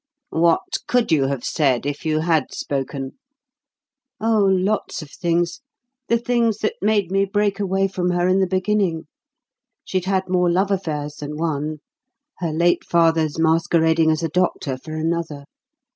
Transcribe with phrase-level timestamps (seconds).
[0.31, 3.19] "What could you have said if you had spoken?"
[4.19, 5.61] "Oh, lots of things
[6.07, 9.03] the things that made me break away from her in the beginning.
[9.85, 11.81] She'd had more love affairs than one;
[12.39, 15.43] her late father's masquerading as a doctor for another.